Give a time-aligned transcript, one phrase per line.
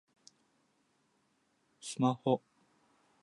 [1.79, 2.41] スマホ